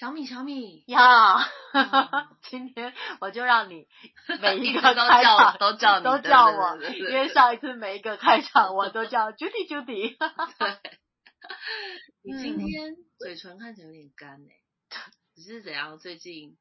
[0.00, 0.82] 小米，小米。
[0.86, 1.36] 呀，
[2.48, 3.86] 今天我就让你
[4.40, 7.12] 每一个都开场叫都叫你都叫对我，对对对。
[7.12, 10.16] 因为上一次每一个开场我都叫 Judy Judy。
[10.58, 10.78] 对，
[12.24, 14.56] 你今嗯天嘴唇看起来有点干哎，
[15.36, 15.98] 你是怎样？
[15.98, 16.56] 最近？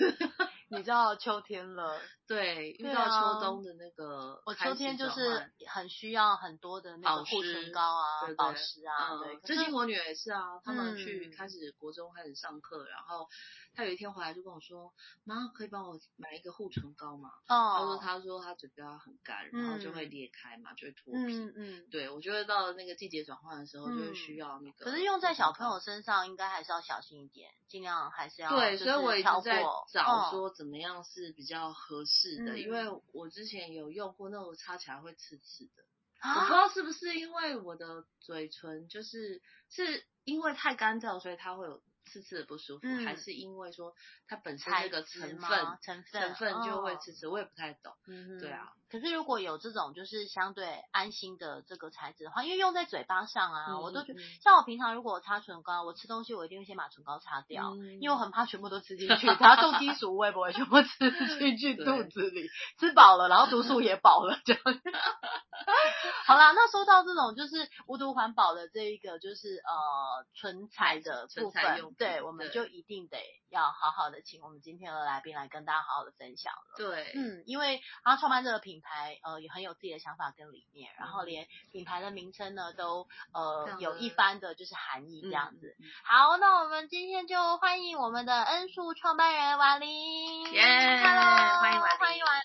[0.72, 9.18] 你知道秋天了，对遇对到啊秋冬的那个我秋天就是很需要很多的那个保湿护唇膏啊对、保湿啊。
[9.42, 13.26] 最近我女儿也是啊，他们去嗯开始国中开始上课，然后
[13.74, 14.92] 她有一天回来就跟我说
[15.26, 21.34] ：“妈，可以帮我买一个护唇膏吗？”她说：“哦，她说她嘴巴很干，然后就会嗯裂开嘛，就会脱皮。
[21.36, 21.86] 嗯嗯。
[21.90, 24.84] 对，我觉得到了那个季节转换的时候，就会嗯需要那个。
[24.84, 35.84] 可是用在小朋友身上，应该还是要小心一点，尽量还是要对，所以我一直在找嗯说怎么样是比较合适的，因为嗯我之前有用过那种擦起来会刺刺的。
[36.22, 39.40] 我啊不知道是不是因为我的嘴唇就是
[39.70, 43.94] 是因为太干燥，所以它会有刺刺的不舒服，嗯还是因为说
[44.26, 45.38] 它本身材那个成分
[45.82, 47.94] 成分成分就会哦刺刺，我也不太懂。
[48.06, 48.72] 嗯对啊。
[48.90, 58.00] 可是如果有这种就是相对安心的这个材质的话，因为用在嘴巴上啊，嗯我都觉得像我平常如果擦唇膏，我吃东西我一定会先把唇膏擦掉，嗯。
[58.00, 64.62] 因为我很怕全部都吃进去，等下重金属我也不会全部吃进去肚子里，吃饱了，然后毒素也饱了，这样。
[66.26, 73.18] 好啦，那说到这种就是无毒环保的这一个就是呃唇彩的部分对，我们就一定得
[73.50, 76.76] 要好好的请我们今天的来宾来跟大家好好的分享了。
[76.76, 85.76] 对，嗯，因为他创办这个品牌，呃，也很有自己的想法跟理念，然后嗯连品牌的名称呢，都呃有一番的就是含义这样子。
[86.04, 90.50] 好，那我们今天就欢迎我们的恩树创办人婉玲。
[90.52, 90.62] 耶
[91.02, 92.40] Hello，欢迎婉欢迎婉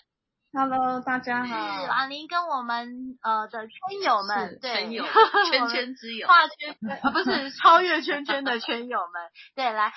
[0.52, 1.84] Hello，大家好是好。
[1.84, 5.04] 婉玲跟我们呃的圈友们，对，圈友
[5.50, 6.76] 圈圈之友， 画圈
[7.12, 9.92] 不是超越圈圈的圈友们，对，来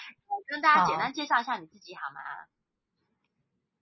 [0.48, 2.20] 跟大家简单介绍一下你自己好吗？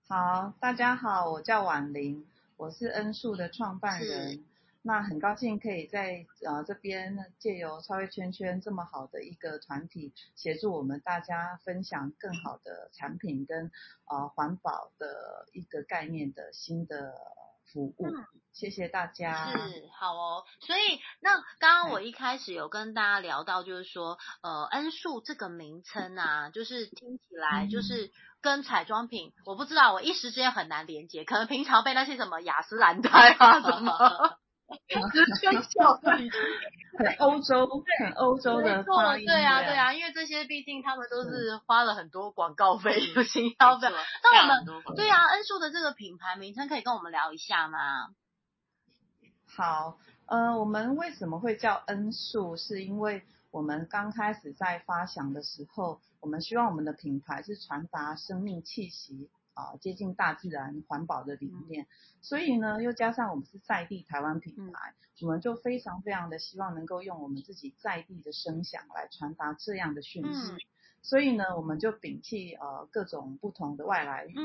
[0.09, 4.43] 好，大家好，我叫婉玲，我是恩树的创办人。
[4.81, 13.69] 那很高兴可以在呃这边借由超越圈圈这么好的一个团体，协助我们大家分享更好的产品跟
[14.05, 17.13] 呃环保的一个概念的新的
[17.71, 17.95] 服务。
[18.07, 19.51] 嗯谢谢大家。
[19.51, 28.09] 是好哦，所以那刚刚我一开始有跟大家聊到，就是说，呃，恩素这个名称啊，就是听起来嗯就是
[28.41, 34.39] 跟彩妆品，我不知道，我一时之间很难连接，可能平常被那些什么雅诗兰黛啊什么
[36.97, 37.67] 很欧洲，
[37.99, 39.25] 很欧洲的发音。
[39.25, 39.73] 对啊，对。
[39.73, 43.87] 啊，因为这些毕竟他们都是花了很多广告费、有行销费
[44.23, 48.09] 那我们对啊，恩树的这个品牌名称可以跟我们聊一下吗？
[49.45, 52.57] 好，呃，我们为什么会叫恩树？
[52.57, 61.87] 是因为我们刚开始在发想的时候，我们希望我们的品牌是传达生命气息啊、接近大自然、环保的理念。
[62.21, 70.51] 所以呢，又加上我们是在地台湾品牌，我们就非常非常的希望能够用我们自己在地的声响来传达这样的讯息。
[70.53, 70.57] 嗯
[71.03, 74.43] 所以呢，我们就摒弃呃各种不同的外来语，嗯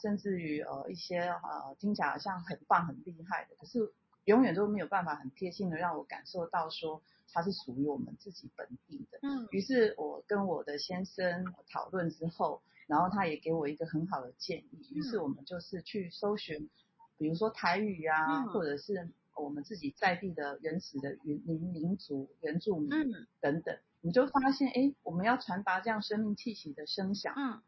[0.00, 3.92] 甚至于呃一些呃听起来好像很棒很厉害的，可是
[4.24, 7.02] 永远都没有办法很贴心的让我感受到说
[7.32, 9.18] 它是属于我们自己本地的。
[9.22, 16.68] 嗯于是我跟我的先生讨论之后，然后他也给我一个很好的建议，于是我们就是去搜寻，
[17.16, 18.48] 比如说台语啊，嗯。
[18.48, 23.26] 或者是我们自己在地的原始的原民民族原住民嗯。
[23.40, 27.62] 等等，你就发现，哎，我们要传达这样生命气息的声响，嗯。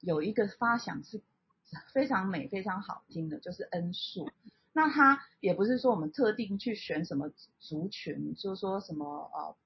[0.00, 1.22] 有一个发响是
[1.92, 4.28] 非常美、非常好听的，就是恩树。
[4.72, 7.30] 那它也不是说我们特定去选什么
[7.60, 9.56] 族群，就是说什么呃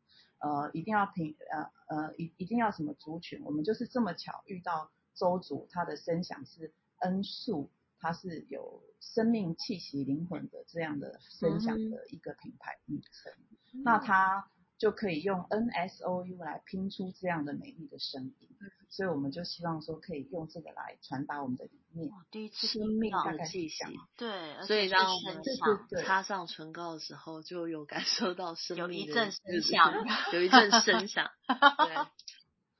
[0.40, 13.32] 呃一定要平呃呃一一定要什么族群，我们就是这么巧遇到周族，它的声响是恩素，它是有生命气息、灵魂的这样的声响的一个品牌名称。
[13.82, 14.48] 那它
[14.78, 18.48] 就可以用 N S O U 来拼出这样的美丽的声音，
[18.90, 22.10] 所以我们就希望说可以用这个来传达我们的理念。
[22.30, 23.84] 第一次生命听到大概是气息，
[24.18, 25.42] 对，所以且是当我们
[26.04, 29.94] 擦上唇膏的时候，就有感受到生有命的一阵声响
[30.34, 31.30] 有一阵声响。
[31.46, 31.96] 对，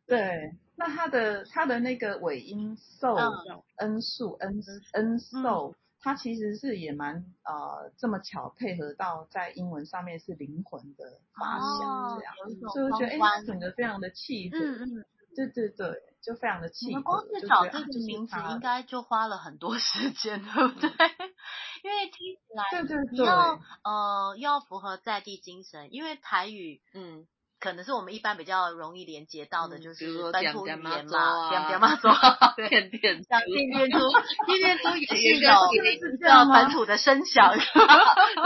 [0.06, 3.62] 对，那它的它的那个尾音 so 嗯。
[3.78, 4.62] 恩树恩
[4.94, 12.34] 恩 so，它其实是也蛮呃这么巧配合到在英文上面是灵魂的发想这样，
[12.72, 15.04] 所以我觉得哎，双关它整个非常的契合，嗯嗯，
[15.34, 16.88] 对对对，就非常的契合。
[16.88, 20.88] 你们光就是找这个名字它应该就花了很多 时间，对不对？
[21.84, 27.26] 因为听起来对对你要，呃要符合在地精神，因为台语嗯，
[27.58, 32.08] 可能是我们一般比较容易连接到的，就是本土语言点点妈祖嘛，啊 点点妈祖，
[32.56, 33.98] 对，变变像电电珠，
[34.46, 36.54] 电电珠也是有是一个这样吗？
[36.62, 37.60] 本土的声响，就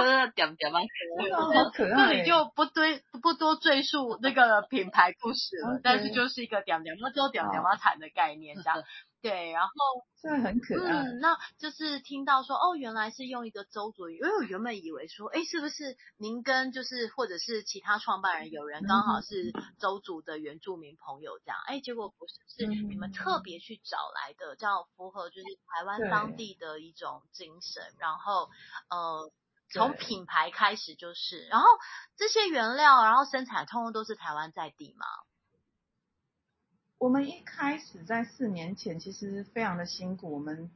[0.05, 0.81] 是点点嘛，
[1.37, 8.83] 好可爱，这里就不堆不多赘述那个品牌故事了但是就是一个点点妈就点点妈产的概念这样。
[9.23, 9.71] 对，然后
[10.23, 11.03] 这很可爱。
[11.03, 28.49] 嗯，那就是听到说哦，原来是用一个周族语，因为我原本以为说，哎，是不是您跟就是或者是其他创办人有人刚好是周族的原住民朋友这样，哎，结果不是，是你们特别去找来的，叫符合就是台湾当地的一种精神，然后
[28.89, 29.31] 呃。
[29.73, 31.69] 从品牌开始就是，然后
[32.17, 35.07] 这些原料，然后生产通通都是台湾在地嘛。
[37.01, 40.71] 我们一开始在四年前其实非常的辛苦，我们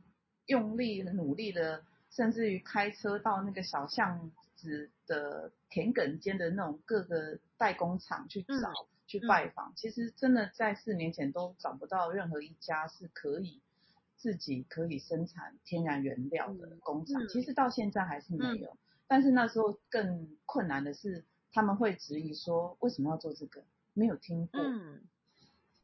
[0.47, 9.75] 用力努力的，甚至于开车到那个小巷子的田埂间的那种各个代工厂去找、嗯去拜访。
[9.77, 13.61] 其实真的在四年前都找不到任何一家是可以
[14.17, 18.79] 自己可以生产天然原料的工厂，嗯其实到现在还是没有。
[19.07, 23.63] 但是那时候更困难的是，他们会质疑说为什么要做这个？
[23.93, 24.59] 没有听过。
[24.63, 25.03] 嗯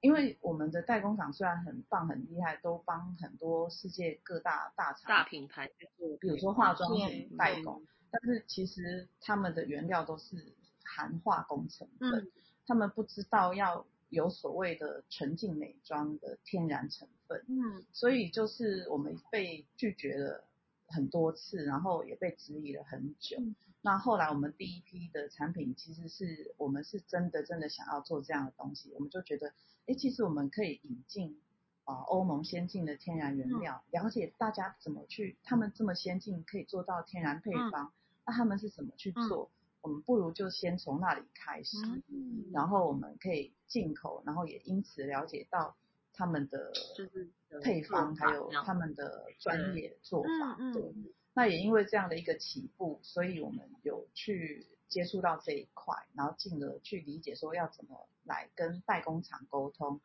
[0.01, 10.55] 因为我们的代工厂虽然很棒很厉害，都帮很多世界各大大厂，大品牌去做，比如说化妆品代工，但是其实他们的原料都是
[10.85, 12.33] 含化工成分，嗯
[12.67, 20.45] 他们不知道要有所谓的纯净美妆的天然成分，嗯所以就是我们被拒绝了
[20.89, 23.37] 很多次，然后也被质疑了很久。
[23.39, 29.53] 嗯那后来我们第一批的产品，其实是我们是真的真的想要做这样的东西，我们就觉得，
[29.87, 31.41] 哎，其实我们可以引进
[31.85, 37.93] 啊、呃欧盟先进的天然原料，了解大家怎么去，他们这么先进可以做到天然配方，
[38.27, 39.51] 那他们是怎么去做？
[39.83, 41.79] 我们不如就先从那里开始，
[42.09, 45.75] 嗯，然后我们可以进口，然后也因此了解到
[46.13, 47.31] 他们的就是
[47.63, 50.59] 配方，还有他们的专业做法。
[50.75, 50.95] 对，
[51.35, 60.01] 那也因为这样的一个起步，所以我们有去接触到这一块，然后进而去理解说要怎么来跟代工厂沟通，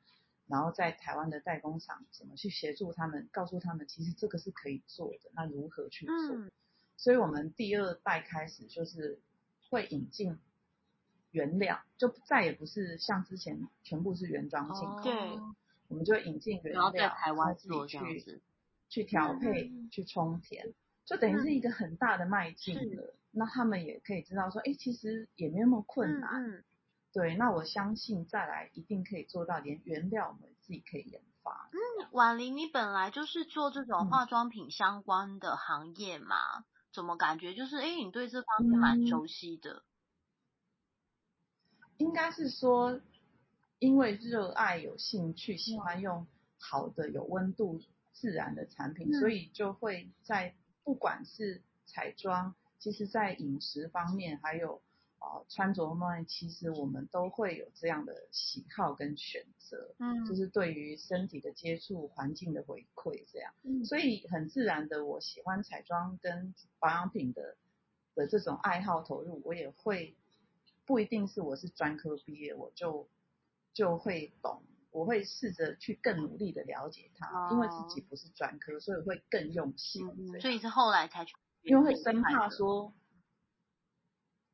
[0.47, 6.35] 然后在台湾的代工厂怎么去协助他们，告诉他们其实这个是可以做的，那如何去做？
[6.35, 6.51] 嗯
[6.97, 9.19] 所以我们第二代开始就是
[9.69, 10.39] 会引进
[11.31, 15.53] 原料，就再也不是像之前全部是原装进口，
[15.89, 18.41] 我们就引进原然后在料，台湾然后自己去，
[18.87, 20.73] 去调配、嗯去充填，
[21.05, 23.13] 就等于是一个很大的迈进是了。
[23.31, 26.43] 那他们也可以知道说，哎，其实也没那么困难。
[26.43, 26.63] 嗯嗯
[27.13, 31.69] 对，那我相信再来一定可以做到，连原料我们自己可以研发。
[31.71, 36.65] 嗯婉玲，你本来就是做这种嗯化妆品相关的行业嘛？
[36.91, 39.83] 怎么感觉就是，哎，你对这方面蛮嗯熟悉的？
[41.97, 42.99] 应该是说，
[43.79, 46.27] 因为热爱、有兴趣、喜欢用
[46.59, 47.81] 好的、有温度、
[48.11, 50.53] 自然的产品，嗯所以就会在
[50.85, 54.81] 不管是彩妆，其实在饮食方面，还有
[55.19, 59.93] 呃穿着方面，其实我们都会有这样的喜好跟选择。
[59.99, 67.57] 嗯就是对于身体的接触、环境的回馈这样，嗯所以很自然的，我喜欢彩妆跟保养品的
[68.13, 70.15] 的这种爱好投入，我也会
[70.85, 73.09] 不一定是我是专科毕业，我就
[73.73, 74.61] 就会懂，
[74.95, 77.49] 我会试着去更努力的了解它，哦。
[77.51, 80.07] 因为自己不是专科，所以会更用心
[80.39, 82.93] 所以是后来才去，因为会生怕说，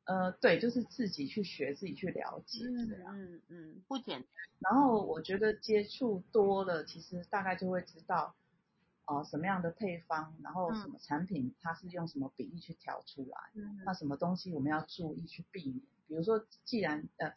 [0.04, 3.16] 呃，对，就是自己去学，自己去了解嗯这样。
[3.16, 8.34] 嗯嗯，不简单，然后我觉得接触多了，其实大概就会知道，
[9.06, 13.78] 哦，什么样的配方，然后什么产品它是用什么比例去调出来，嗯。
[13.84, 15.80] 那什么东西我们要注意去避免。
[16.08, 17.32] 比如说，既然呃，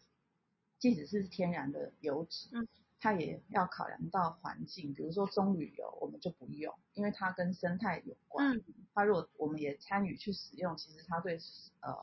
[0.80, 2.68] 即使是天然的油脂，嗯
[3.00, 4.94] 它也要考量到环境。
[4.94, 8.58] 比如说棕榈油，我们就不用，因为它跟生态有关。
[8.58, 11.38] 嗯它如果我们也参与去使用，其实它对
[11.82, 11.94] 呃，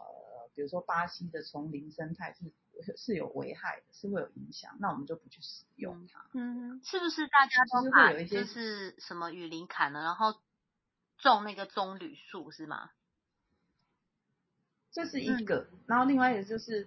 [0.54, 6.26] 比如说巴西的丛林生态是是有危害的，是会有影响，那我们就不去使用它。
[6.34, 10.38] 嗯，是不是大家就是都把会有一些就是什么雨林砍了，然后
[11.16, 12.90] 种那个棕榈树是吗？
[14.90, 16.86] 这是一个，然后另外一个就是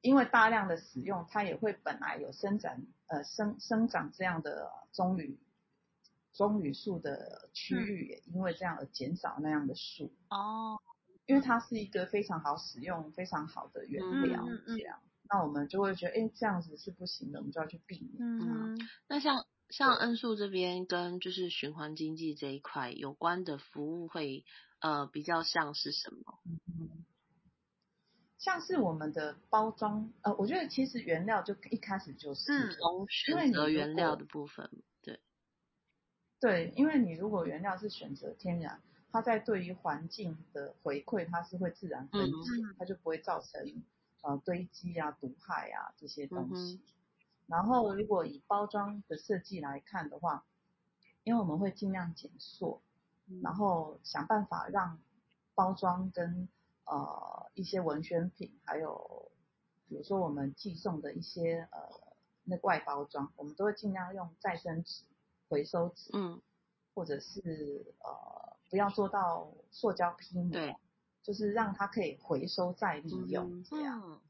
[0.00, 5.36] 因为大量的使用，它也会本来有生长呃生生长这样的棕榈
[6.32, 10.78] 棕榈树的区域也因为这样而减少那样的树，哦，
[11.26, 14.76] 因为它是一个非常好使用、非常好的原料，嗯嗯嗯。
[14.78, 15.00] 这样，
[15.30, 18.16] 那我们就会觉得，哎，这样子是不行的，我们就要去避免。
[18.18, 24.44] 嗯，那像像恩树这边跟就是循环经济这一块有关的服务会
[24.80, 26.38] 呃比较像是什么？
[28.38, 34.70] 嗯，像是我们的包装，呃，我觉得其实原料就一开始就是，嗯从选择你原料的部分，
[35.02, 35.20] 对，
[36.40, 38.80] 对，因为你如果原料是选择天然，
[39.10, 43.82] 它在对于环境的回馈，它是会自然分解，嗯它就不会造成
[44.22, 46.74] 呃堆积啊、毒害啊这些东西。
[46.74, 46.80] 嗯
[47.48, 50.44] 然后如果以包装的设计来看的话，
[51.24, 52.82] 因为我们会尽量减塑，
[53.42, 55.00] 然后想办法让
[55.54, 56.46] 包装跟
[56.90, 59.30] 呃一些文宣品，还有
[59.88, 61.78] 比如说我们寄送的一些呃
[62.44, 65.04] 那个外包装，我们都会尽量用再生纸、
[65.48, 66.40] 回收纸，嗯
[66.94, 70.76] 或者是呃不要做到塑胶批膜，对，
[71.22, 74.02] 就是让它可以回收再利用嗯这样。
[74.04, 74.20] 嗯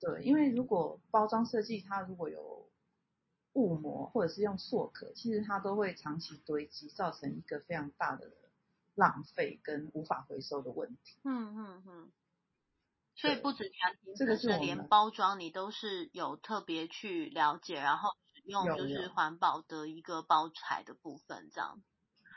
[0.00, 2.66] 对，因为如果包装设计它如果有
[3.52, 8.32] 雾膜或者是用塑壳，其实它都会长期堆积，造成一个非常大的
[8.94, 11.18] 浪费跟无法回收的问题。
[11.24, 12.12] 嗯嗯嗯。
[13.16, 21.82] 所以不止产品这个本身，连是我们包装你都是有特别去了解，然后使用就是环保的一个包材的部分，这样。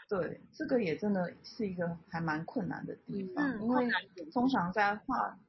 [0.10, 3.90] 对，这个也真的是一个还蛮困难的地方，嗯因为
[4.34, 5.40] 通常在化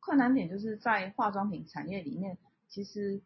[0.00, 2.36] 困难点就是在化妆品产业里面，
[2.68, 3.22] 其实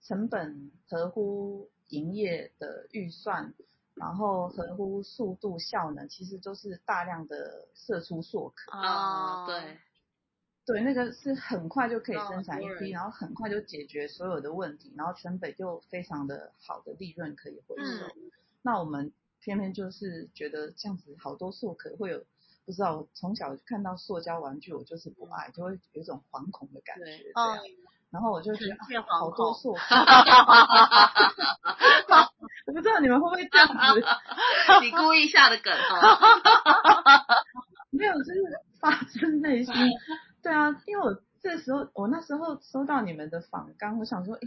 [0.00, 3.52] 成本合乎营业的预算，
[3.94, 8.72] 然后合乎速度效能，其实都是大量的射出塑壳。
[8.72, 9.78] 啊，哦对，
[10.64, 18.06] 对，那个是很快就可以哦生产一批，然后很快就解决所有的问题，然后成本又非常的好的利润可以回收。
[18.06, 18.30] 嗯
[18.64, 22.24] 那我们偏偏就是觉得这样子好多塑壳会有，
[22.64, 27.58] 不知道我从小看到塑胶玩具，我就是不爱，就会有一种惶恐的感对觉这样。
[28.12, 28.76] 然后我就觉得、
[29.08, 29.80] 好惶恐多塑壳，
[32.66, 33.74] 我不知道你们会不会这样子，
[34.82, 36.18] 你故意下的梗哦。
[37.90, 38.40] 没有，就是
[38.80, 39.74] 发自内心。
[40.42, 44.46] 对啊，因为我这时候我那时候收到你们的访纲，我想说，诶，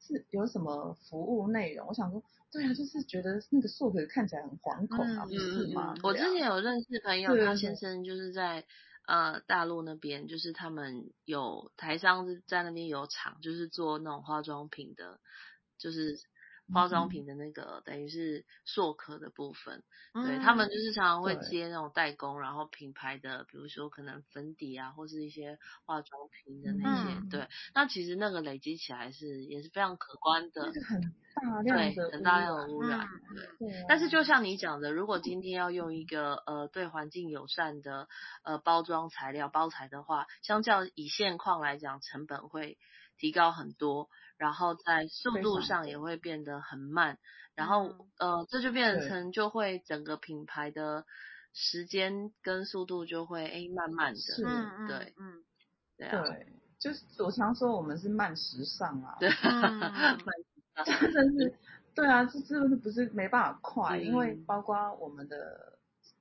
[0.00, 1.86] 是有什么服务内容？
[1.88, 5.94] 我想说，对啊，就是觉得那个塑壳看起来很惶恐啊，嗯不是吗？
[6.02, 8.64] 我之前有认识朋友，他先生就是在
[9.10, 15.18] 呃大陆那边，就是他们有台商在那边有厂，就是做那种化妆品的，
[15.78, 16.16] 就是
[16.72, 19.82] 化妆品的那个、等于是塑壳的部分。
[20.12, 27.14] 对他们就是常常会接那种代工，然后品牌的，比如说可能粉底啊，或是一些化妆品的那些。
[27.14, 31.02] 嗯对，那其实那个累积起来是也是非常可观的那，个很
[31.34, 33.00] 大量对，的很大量的污污染。
[33.00, 33.68] 嗯对。
[33.68, 38.08] 对啊但是就像你讲的，如果今天要用一个呃对环境友善的
[38.42, 42.78] 呃包装材料包材的话，相较以现况来讲，成本会
[43.16, 44.08] 提高很多，
[44.40, 47.18] 然后在速度上也会变得很慢，
[47.54, 48.10] 然后嗯。
[48.18, 51.04] 呃这就变成就会整个品牌的
[51.52, 54.46] 时间跟速度就会诶慢慢的，是。
[54.86, 55.44] 对嗯
[55.98, 56.46] 对啊，对，
[56.78, 60.18] 就是我常说我们是慢时尚啊，对， 嗯
[60.84, 61.54] 真的是，
[61.94, 64.46] 对啊，这这个不是没办法快，因为嗯。
[64.46, 65.69] 包括我们的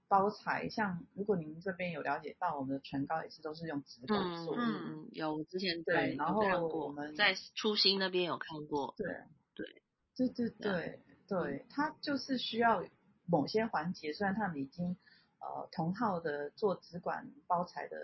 [0.10, 9.08] 包材，像如果您这边有了解到，我们的唇膏也是都是用纸管嗯做的，嗯嗯，有我之前对然后我们在初心那边有看过，对
[9.54, 9.84] 对
[10.18, 12.84] 对对对对，它就是需要
[13.26, 14.98] 某些环节，虽然他们已经
[15.40, 17.98] 呃同号的做纸管包材的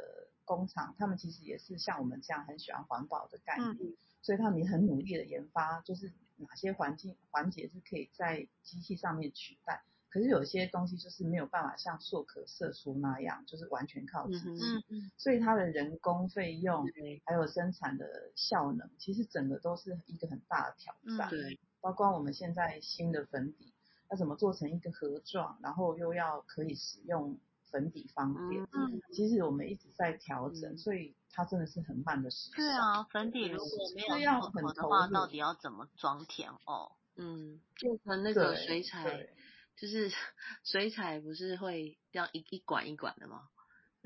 [0.46, 9.84] 工厂，他们其实也是像我们这样很喜欢环保的概念，嗯所以他们也很努力的研发，就是哪些环境环节是可以在机器上面取代。
[10.16, 16.88] 可是有些东西就是没有办法像塑壳射出那样，就是完全靠自己，嗯嗯嗯所以它的人工费用
[17.26, 21.28] 还有生产的效能，其实整个都是一个很大的挑战。
[21.28, 23.74] 嗯对，包括我们现在新的粉底，
[24.10, 27.38] 要怎么做成一个盒状，然后又要可以使用
[27.70, 32.56] 粉底方便，嗯其实我们一直在调整，嗯所以它真的是很慢的时间。
[32.56, 36.94] 对啊，粉底如果没有塑很投的话，到底要怎么装填哦？
[37.18, 39.30] 嗯，变成那个水彩，对
[39.78, 40.10] 就是
[40.64, 43.42] 水彩不是会这样一一管一管的吗？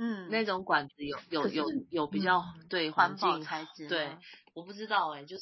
[0.02, 4.18] 嗯，那种管子有有有有比较嗯对环保材质，对，
[4.54, 5.42] 我不知道哎，就是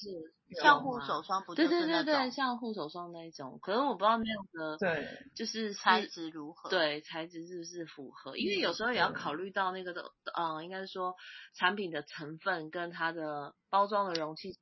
[0.60, 8.36] 像护手霜不就对对对对，像护手霜那一种，可能我不知道那样的对就是材质如何？，对材质是不是符合？
[8.36, 11.14] 因为有时候也要考虑到那个的，嗯，应该是说
[11.54, 14.58] 产品的成分跟它的包装的容器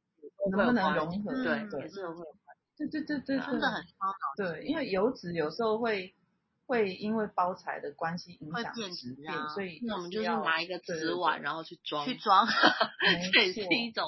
[0.51, 1.31] 能不能融合？
[1.41, 2.15] 对，嗯也是会。
[2.77, 4.35] 对对对对，真的很烧脑。
[4.37, 6.13] 对，因为油脂有时候会
[6.67, 14.05] 会因为包材的关系影响质变，啊所以那我们就是要拿一个对瓷碗，然后去装，去 装，没这也是一种。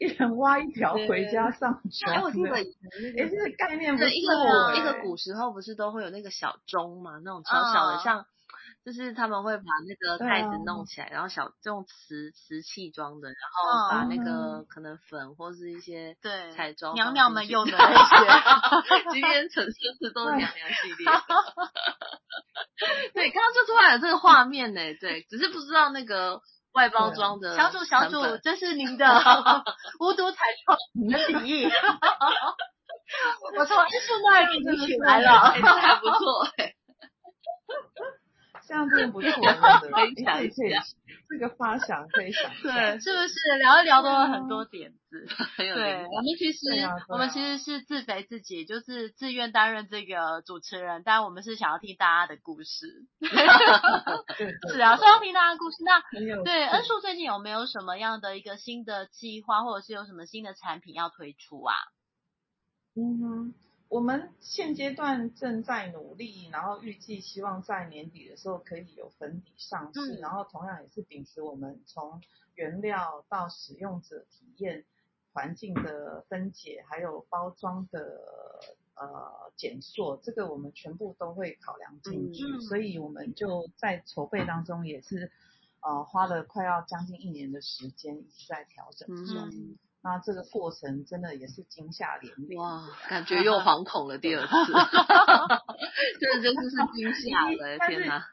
[0.00, 2.22] 一人挖一条回家上哎，床。
[2.24, 2.80] 我记得以前
[3.16, 8.26] 那哎，这个概念不错个哎一个古时候不是都会有那个小钟嘛，那种小小的，嗯像
[8.88, 17.92] 就是他们会把那个对袋子啊弄起来，然后小这种瓷瓷器装的，然后把那个嗯可能粉或是一些对彩妆娘娘们用的那些。
[19.12, 21.04] 今天陈设是都是娘娘系列。
[23.12, 26.40] 对，刚刚就突然有这个画面呢，对，只是不知道那个
[26.72, 29.04] 外包装的小主小主， 这是您的
[30.00, 30.78] 无毒彩妆
[31.10, 31.68] 的提议。
[33.58, 35.52] 我从艺术那里领取来哎，了。
[35.60, 36.72] 这还不错哎，
[38.68, 40.84] 这样真的不的可以想可以可以一下，
[41.30, 42.50] 这个发想可以想。
[42.62, 45.26] 对是不是聊一聊都有很多点子？
[45.56, 46.58] 对，我们其实、
[47.08, 53.06] 我们其实是自肥自己，就是自愿担任这个主持人，但我们是想要听大家的故事。
[54.70, 55.76] 是啊，是要听大家的故事。
[55.82, 56.02] 那
[56.44, 61.74] 对，恩树最近有没有什么样的一个新的计划，或者是有什么新的产品要推出啊？
[62.94, 63.54] 嗯哼，
[63.88, 72.20] 我们现阶段正在努力，然后预计希望在年底的时候可以有粉底上市，嗯然后同样也是秉持我们从
[72.54, 74.84] 原料到使用者体验、
[75.32, 78.20] 环境的分解，还有包装的
[78.94, 85.32] 呃减塑，这个我们全部都会考量进去，嗯所以我们就在筹备当中也是
[85.80, 89.48] 呃花了快要将近一年的时间一直在调整中。
[89.48, 89.78] 嗯，
[90.08, 92.58] 那这个过程真的也是惊吓连连。
[92.58, 94.72] 哇，感觉又惶恐了第二次，
[96.18, 98.24] 这真的是惊吓了， 天哪！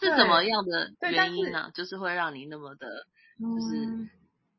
[0.00, 1.70] 是怎么样的对原因呢？
[1.74, 2.88] 就是会让你那么的
[3.38, 4.10] 就是嗯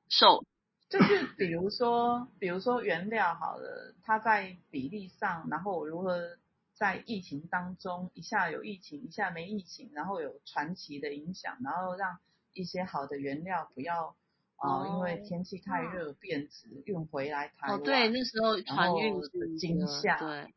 [0.10, 0.46] 瘦？
[0.90, 6.38] 就是比如说，比如说原料好了，它在比例上，然后我如何
[6.76, 12.20] 在疫情当中一下有疫情，一下没疫情，然后有传奇的影响，然后让
[12.54, 14.16] 一些好的原料不要
[14.58, 17.80] 啊、呃哦因为天气太热变质运回来台湾。
[17.80, 20.54] 哦，对，那时候船运后是一惊个吓对，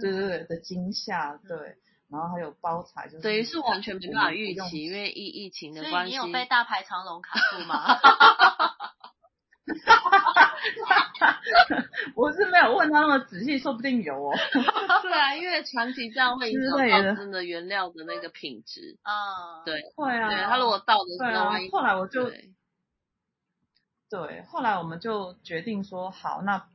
[0.00, 1.76] 对对对的惊吓，对，
[2.10, 6.10] 然后还有包材，就是等于是完全没办法预期，因为疫疫情的所以关系。
[6.10, 7.98] 你有被大排长龙卡住吗？
[12.16, 14.32] 我是没有问他那么仔细，说不定有哦。
[15.02, 18.98] 对啊，因为长期这样会影之响真的原料的那个品质。
[19.04, 22.30] 嗯，对，会啊，对，他如果到的时候万一，后来我就
[24.10, 26.68] 对对，后来我们就决定说，好，那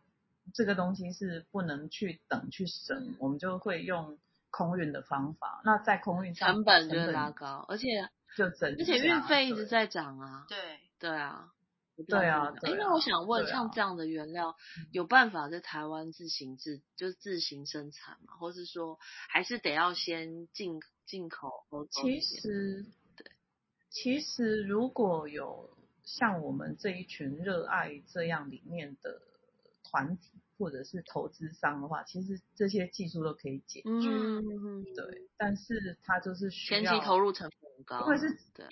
[0.53, 4.17] 这个东西是不能去等去省，我们就会用
[4.49, 5.61] 空运的方法。
[5.65, 10.45] 那在空运上成本就拉高，而且就整，而且运费一直在涨啊。
[10.47, 10.57] 对，
[10.97, 11.51] 对啊。
[12.09, 14.57] 对啊哎，那我想问，啊像这样的原料，
[14.91, 18.33] 有办法在台湾自行自就是自行生产吗？
[18.37, 22.21] 或是说，还是得要先进进口其边？
[22.21, 23.31] 实对，
[23.89, 25.69] 其实如果有
[26.05, 29.21] 像我们这一群热爱这样理念的
[29.83, 33.89] 团体或者是投资商的话，其实这些技术都可以解决。
[33.89, 38.67] 嗯，对，但是它就是需前期投入成本很高啊，因为是对，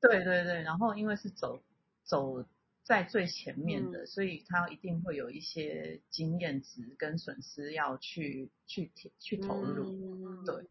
[0.00, 1.62] 对对对，然后因为是走
[2.02, 2.44] 走
[2.82, 9.84] 在最前面嗯的，所以他一定会有一些经验值跟损失要去去去去投入。
[9.84, 10.68] 嗯对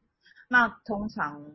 [0.52, 1.46] 那通常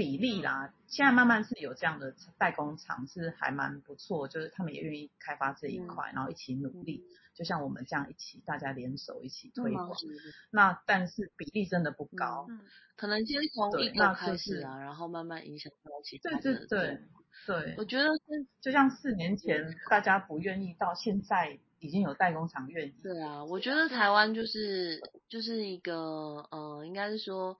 [0.00, 9.92] 比例啦，现在慢慢是有这样的代工厂，是还蛮不错，就是他们也愿意开发这一块，然后一起努力，就像我们这样一起大家联手一起推广。
[10.50, 12.46] 那但是比例真的不高。
[12.48, 12.60] 嗯，
[12.96, 16.40] 可能先从对一个那开始啊，然后慢慢影响到其他的。
[16.40, 16.98] 对对对
[17.46, 22.94] 对，我觉得是，就像四年前大家不愿意，到现在已经有代工厂愿意。
[23.02, 27.58] 对啊，我觉得台湾就是就是一个呃，应该是说。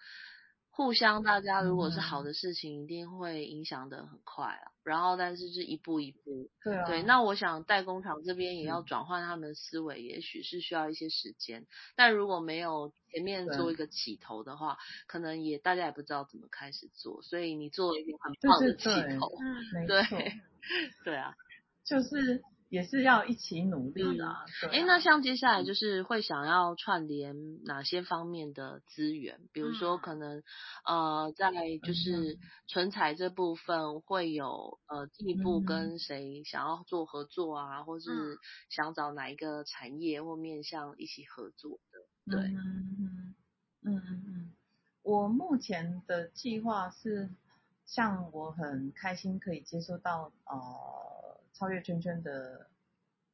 [0.81, 4.73] 互相，大家如果是好的事情，一定会影响的很快啊。
[4.83, 6.49] 然后，但是是一步一步。
[6.65, 6.87] 对啊。
[6.87, 11.67] 对，那我想代工厂这边也要转换他们的思维，也许是需要一些时间。
[11.97, 17.21] 但如果没有前面做一个起头的话，可能也大家也不知道怎么开始做。
[17.21, 18.85] 所以你做了一个很棒的起
[19.19, 19.31] 头。
[19.87, 20.19] 对错。
[21.05, 21.35] 对啊，
[21.85, 22.43] 就是。
[22.71, 24.45] 也是要一起努力啦。
[24.71, 29.41] 哎、啊，那像接下来就是会想要串联哪些方面的资源？
[29.53, 30.39] 比如说可能、
[30.89, 31.51] 嗯、呃，在
[31.83, 42.37] 就是存彩这部分会有呃进一步跟谁想要做合作啊，嗯、或是想找哪一个产业或面向一起合作的？
[42.37, 42.55] 对，嗯
[43.01, 43.35] 嗯
[43.83, 44.53] 嗯嗯嗯，
[45.03, 47.31] 我目前的计划是，
[47.85, 51.30] 像我很开心可以接收到呃。
[51.61, 52.71] 超越圈圈的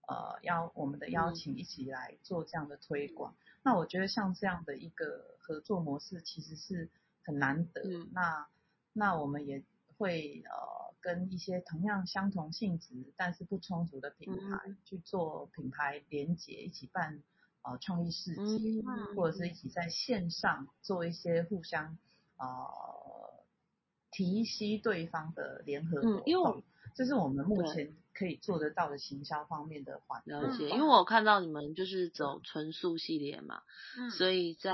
[0.09, 3.37] 呃邀我们的邀请一起来做这样的推广。
[3.63, 6.91] 那我觉得像这样的一个合作模式其实是
[7.25, 7.83] 很难得。
[7.85, 8.49] 嗯那
[8.93, 9.63] 那我们也
[9.97, 17.23] 会呃跟一些同样相同性质但是不冲突的品牌、嗯去做品牌连结，一起办
[17.63, 21.97] 呃创意市集，嗯或者是一起在线上做一些互相
[22.39, 23.45] 呃
[24.11, 26.19] 提携对方的联合活动。
[26.19, 26.61] 嗯因为我
[26.95, 33.63] 这是我们目前可以做得到的行销方面的环了解，嗯因为我看到你们就是走纯素系列嘛，
[33.99, 34.71] 嗯，所以在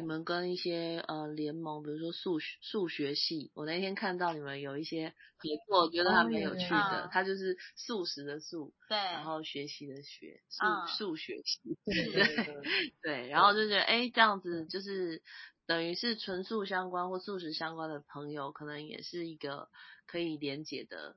[0.00, 7.02] 你们跟一些呃联盟，比如说数学数学系，我那天看到你们有一些合作，我觉得还蛮有趣的。
[7.04, 12.62] 有它就是素食的素，对，然后学习的学，数、嗯数学系，对对对
[13.02, 15.22] 对，然后就觉得哎，这样子就是
[15.66, 19.68] 等于是纯素相关或素食相关的朋友，可能也是一个
[20.06, 21.16] 可以连接的，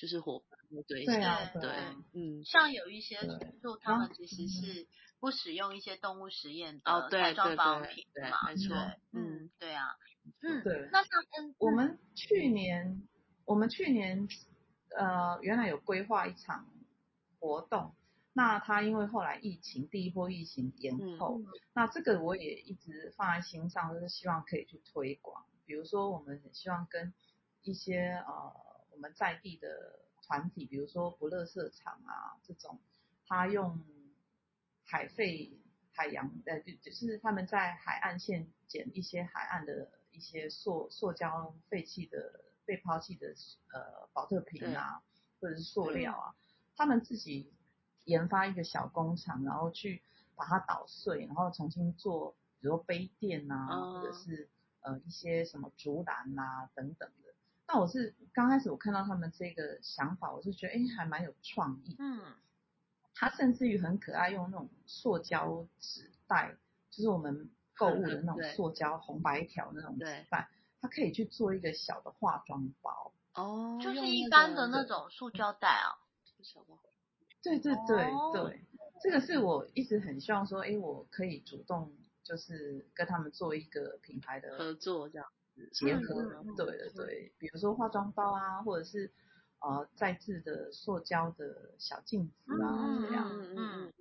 [0.00, 1.14] 就是伙伴的对象。
[1.14, 4.86] 对啊对对啊，嗯，像有一些对纯素，他们其实是。
[5.20, 8.74] 不使用一些动物实验哦，的对对彩妆保养对对，品嘛，没错，，
[9.12, 9.94] 嗯嗯，对啊，
[10.40, 13.06] 嗯，对那像嗯，我们去年，
[13.44, 14.26] 我们去年
[14.96, 16.66] 呃原来有规划一场
[17.38, 17.94] 活动，
[18.32, 25.44] 那他因为后来疫情第一波疫情延后，嗯那这个我也一直放在心上，就是希望可以去推广。
[25.66, 27.12] 比如说，我们也希望跟
[27.60, 28.69] 一些呃我
[29.00, 32.78] 们在地的团体，比如说不乐色场啊这种，
[33.26, 33.82] 他用
[34.84, 35.58] 海废
[35.92, 43.34] 海洋呃就就是他们在海岸线捡一些海岸的一些塑塑胶废弃的被抛弃的
[43.72, 45.02] 呃保特瓶啊，
[45.40, 46.34] 或者是塑料啊，
[46.76, 47.52] 他们自己
[48.04, 50.02] 研发一个小工厂，然后去
[50.36, 54.48] 把它捣碎，然后重新做，比如说杯垫啊，哦或者是
[54.80, 57.29] 呃一些什么竹篮啊等等的。
[57.72, 61.94] 那我是刚开始我看到他们这个想法，我是觉得哎还蛮有创意。
[61.98, 62.20] 嗯。
[63.14, 66.56] 他甚至于很可爱，用那种塑胶纸袋，
[66.90, 70.48] 就是我们购物的那种塑胶红白条那种纸袋，
[70.80, 73.12] 它可以去做一个小的化妆包。
[73.34, 76.00] 哦，就是一般的那种塑胶袋啊，
[76.42, 76.78] 小包
[77.42, 78.64] 对对对、哦对，
[79.02, 85.28] 这个是我一直很希望说，哎，我可以主动就是跟他们做一个品牌的合作这样
[85.60, 89.10] 子，结合，对对对，比如说化妆包啊，或者是
[89.60, 93.92] 呃再制的塑胶的小镜子啊，嗯这样，嗯嗯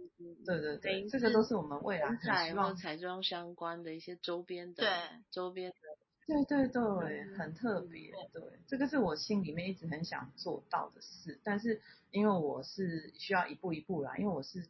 [0.45, 2.17] 对对对，这个都是我们未来很
[2.47, 4.89] 希望，彩妆相关的一些周边的，对
[5.31, 5.77] 周边的，
[6.25, 14.65] 对对对，嗯很特别，对，这个是我心里面一直很想做到的事，但是因为我是需要一步一步来，因为我是。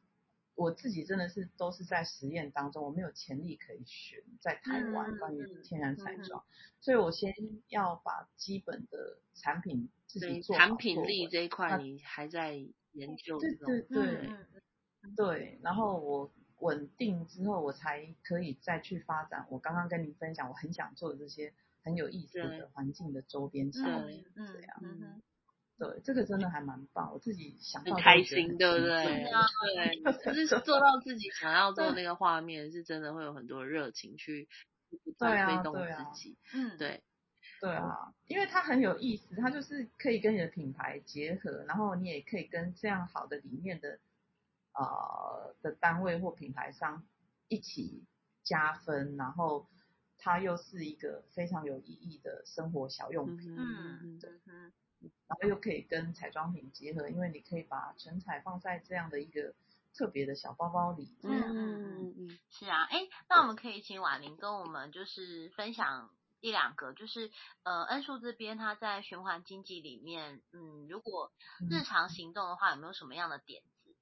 [0.60, 6.44] 我自己真的是都是在实验当中，我没有潜力可以选在台湾嗯关于嗯天然彩妆，
[6.82, 7.34] 所以我先
[7.70, 12.56] 要把基本的产品自己做好产品力这一块你还在
[12.92, 14.46] 研究对中，对对嗯
[15.04, 15.16] 嗯。
[15.16, 24.26] 对，然后我稳定之后，我才可以再去发展我刚刚跟您分享我很想做的这些很有意思的环境的周边产嗯品。
[24.36, 25.22] 嗯这样
[25.80, 29.24] 对，这个真的还蛮棒，我自己想到很开心，对不对？
[30.04, 34.50] 对，就是 做到自己想要做那个画面，是真的会有很多热情去
[35.18, 35.80] 推动自
[36.14, 37.02] 己，嗯，对，
[37.62, 44.00] 对啊，因为它很有意思，它就是可以跟你的品牌结合，然后你也可以跟这样好的理念的
[44.74, 47.06] 呃的单位或品牌商
[47.48, 48.04] 一起
[48.44, 49.68] 加分，然后
[50.18, 54.74] 它又是一个非常有意义的生活小用品，嗯嗯嗯
[55.28, 59.54] 然后又可以跟彩妆品结合，因为你可以把唇彩放在这样的一个
[59.94, 61.42] 特别的小包包里，嗯。
[61.42, 66.10] 嗯嗯是啊，哎，那我们可以请婉玲跟我们就是分享
[66.42, 67.32] 一两个，就是
[67.64, 71.32] 呃，恩树这边它在循环经济里面，嗯，如果
[71.70, 73.96] 日常行动的话，有没有什么样的点子？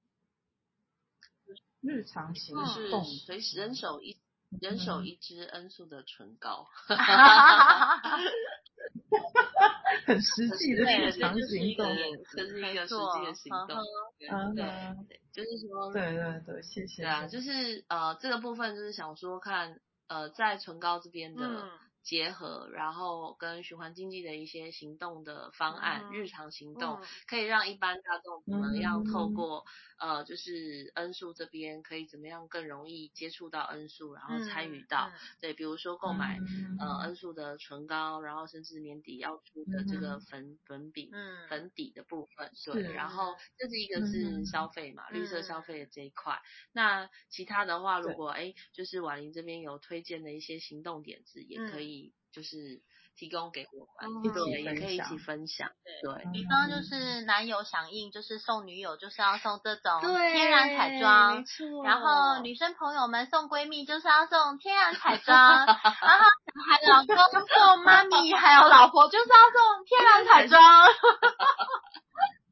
[1.82, 4.18] 日常行嗯是动，随时人手一
[4.60, 6.68] 人手一支恩素的唇膏，
[10.06, 11.88] 很实际的对，日常行动。
[12.36, 13.78] 这是一个实际的行动，
[14.20, 14.66] 对嗯对
[15.08, 17.04] 对，就是说对对对，谢谢。
[17.04, 21.70] 对啊，就是呃这个部分就是想说看呃在唇膏这边的嗯
[22.04, 29.66] 结合，然后跟循环经济的一些行动的方案，嗯日常行动、嗯可以让一般大众怎么样嗯透过、
[30.00, 36.38] 呃就是恩素这边可以怎么样更容易接触到恩素，然后参与到、对，比如说购买。
[36.40, 41.48] 嗯呃，恩素的唇膏，然后甚至年底要出的这个粉、粉饼、嗯。
[41.50, 45.44] 粉底的部分，对，然后这是一个嗯是消费嘛，绿色嗯。
[45.44, 46.40] 消费的这一块。
[46.72, 52.84] 那其他的话，如果哎，就是婉玲这边有推荐的一些行动点子，也可以就是
[53.18, 55.70] 提供给我嗯们，一起对，也可以一起分分享，
[56.04, 56.32] 对。
[56.32, 61.44] 比方就是男友响应，就是送女友，就是要送这种，天然彩妆。
[61.44, 70.62] 错然后女生朋友们送闺蜜就是要送天然彩妆， 然后小孩老公送妈咪还有老婆就是要送天然彩妆，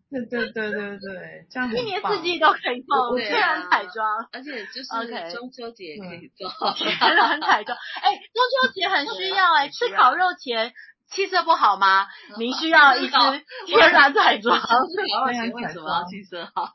[0.10, 4.28] 对对对对对，这样很一年四季都可以送对啊天然彩妆。
[4.32, 10.74] 而且就是中秋节也可以做， 天然彩妆，哎，中秋节很需要哎，吃烤肉前
[11.10, 12.08] 气色不好吗？
[12.38, 13.16] 您需要一支
[13.68, 14.86] 天然彩妆，烤肉
[15.34, 16.72] 前为什么要气色好？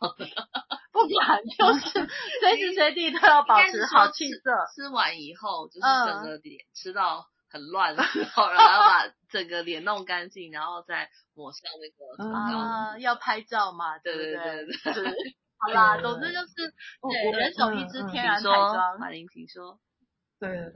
[0.92, 2.08] 不管就是
[2.40, 4.50] 随时随地都要保持好气色。
[4.74, 12.58] 吃完以后就是嗯整个脸吃到很乱的时候，然后要把整个脸弄干净，然后再抹上那个唇膏。
[12.58, 15.04] 啊，要拍照嘛，对对不对对对。
[15.04, 15.14] 对？
[15.58, 18.98] 好啦，对总之就是我对我人手一支天然彩妆。
[18.98, 19.78] 马玲，请说。
[20.38, 20.72] 对，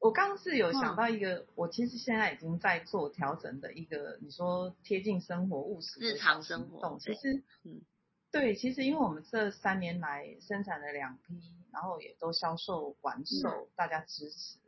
[0.00, 7.80] 我刚刚是有想嗯到一个，我其实现在已经在做调整的一个，你说贴近生活务实日常生活动，其对实，嗯，
[8.30, 11.40] 对，其实因为我们这三年来生产了两批，
[11.72, 14.58] 然后也都销售完售，大家支持。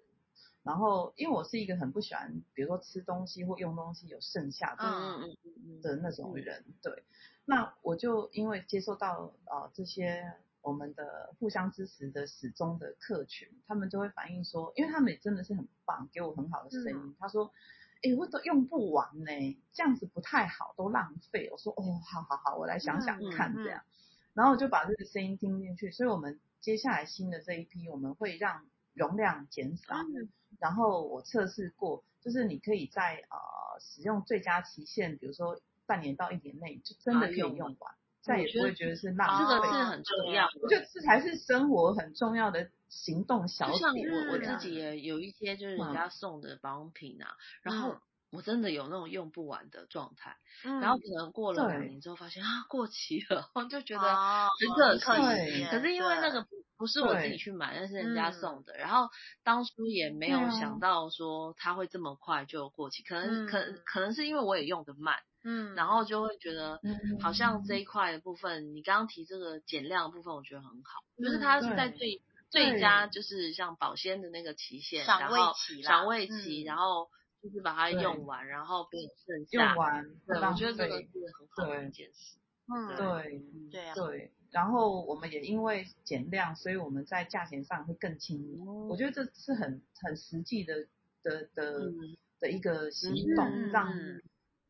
[0.62, 4.82] 然后，因为我是一个很不喜欢，比如说吃东西或用东西有剩下的
[5.82, 7.04] 的那种人，对。
[7.44, 17.16] 那我就因为接受到呃这些我们的互相支持的始终的客群，他们就会反映说，因为他们也真的是很棒，给我很好的声音。
[17.18, 17.50] 他说
[18.04, 19.30] ：“哎，我都用不完呢，
[19.72, 23.82] 这样子不太好，都浪费。”我说：“哦，好好好，我来想想看这样。
[24.34, 28.66] 然后我就把这个声音听进去，所以我们接下来新的这一批，我们会让
[28.98, 29.94] 容量减少。
[29.96, 30.28] 嗯
[30.60, 39.60] 然后我测试过，就是你可以在呃使用最佳期限，比如说半年到一年内，就真的可以用用完，再也不会觉得是浪费这。
[39.60, 40.52] 个是很重要的。
[40.60, 44.08] 我觉得这才是生活很重要的行动小就像点。
[44.10, 47.96] 我我自己也有一些就是人家送的保养品啊，然后
[48.32, 55.64] 我真的有那种用不完的状态，嗯然后可能过了两年之后发现啊过期了，我 就觉得哦很可惜。
[55.70, 58.32] 可是因为那个不不是我自己去买，那是人家嗯。
[58.32, 59.08] 送的，然后
[59.42, 63.82] 当初也没有想到说它会这么快就过期，可能可嗯。
[63.84, 67.20] 可能是因为我也用的慢，嗯，然后就会觉得嗯。
[67.20, 76.64] 好像这一块的部分，你刚刚提这个减量的部分，我觉得很好，就是它是在最最佳，就是像保鲜的那个期限，然后赏味期，嗯。
[76.64, 77.10] 然后
[77.42, 78.90] 就是把它用完，然后不
[79.26, 79.76] 剩下用。
[79.76, 82.38] 完，对，我觉得这个费是很好的一件事。
[82.68, 84.30] 嗯，对对啊，对。
[84.50, 88.64] 然后我们也因为减量，所以我们在价钱上会更亲民。
[88.88, 90.86] 我觉得这是很很实际的
[91.22, 94.22] 的的嗯的一个行动，嗯让嗯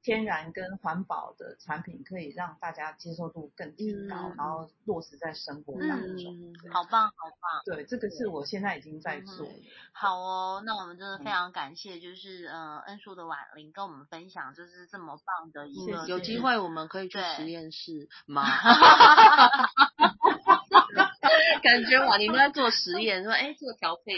[0.08, 6.34] 天然跟环保的产品可以让大家接受度更提高，嗯然后落实在生活当中。
[6.34, 7.60] 嗯好棒好棒。
[7.66, 9.52] 对，这个是我现在已经在做的。
[9.92, 18.46] 好哦，那我们真的非嗯常感谢，就是呃恩叔的婉玲跟我们分享，就是这么棒的一个，有机会我们可以去对实验室吗？
[21.62, 24.14] 感觉婉玲都在做实验，说哎，这个调配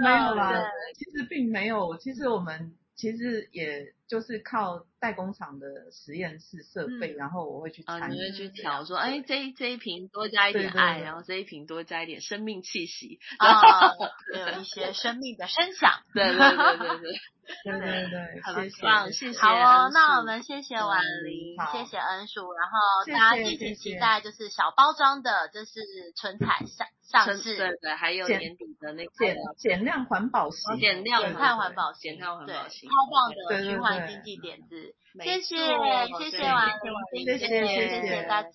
[0.00, 0.62] 没有啦，
[0.94, 1.96] 其实并没有。
[1.96, 8.14] 其实我们其实也就是靠代工厂的实验室设备，嗯然后我会去啊，参与。
[8.14, 13.18] 你会去调说，哎，这一这一瓶多加一点爱，对然后这一瓶多加一点生命气息。
[13.38, 13.92] 啊，
[14.34, 15.92] 有一些 生命的声响。
[16.12, 17.20] 对对对对对，
[17.64, 22.78] 对对 对，很谢谢棒，谢谢好那我们谢谢婉嗯玲，谢谢恩叔，然后
[23.12, 25.80] 大家敬请期待就是小包装的，就是
[26.16, 26.86] 唇彩上
[27.26, 38.48] 上市，对对，还有年底的那个减减量环保型，减量减碳环保型，减碳环对，保型超棒的循环对经济点子，谢谢谢谢对婉谢玲，谢谢谢谢谢谢大家，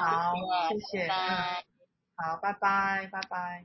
[0.00, 0.34] 好
[0.68, 1.64] 谢谢谢拜拜。
[2.16, 3.64] 好，拜拜，拜拜。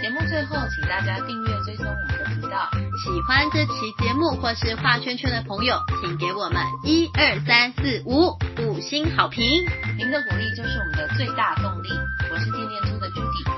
[0.00, 2.68] 节目最后，请大家订阅追踪我们的频道。
[3.04, 9.64] 喜欢这期节目或是画圈圈的朋友，请给我们一二三四五五星好评。
[9.96, 11.88] 您的鼓励就是我们的最大动力。
[12.32, 13.01] 我是电电猪的 Judy，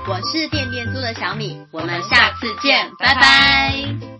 [0.07, 4.14] 我是电电猪的小米，我们下次见，拜拜。